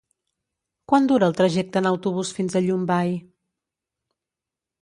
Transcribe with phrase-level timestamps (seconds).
[0.91, 3.15] Quant dura el trajecte en autobús fins a Llombai?